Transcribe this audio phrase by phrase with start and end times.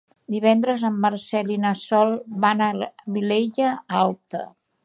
[0.35, 2.15] Divendres en Marcel i na Sol
[2.47, 4.47] van a la Vilella Alta.